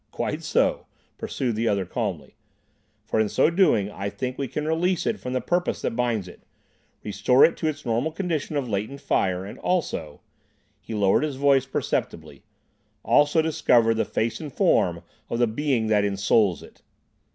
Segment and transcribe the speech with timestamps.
[0.09, 0.87] "Quite so,"
[1.19, 2.35] pursued the other calmly;
[3.05, 6.27] "for in so doing I think we can release it from the purpose that binds
[6.27, 6.41] it,
[7.03, 12.41] restore it to its normal condition of latent fire, and also"—he lowered his voice perceptibly
[13.03, 16.81] —"also discover the face and form of the Being that ensouls it."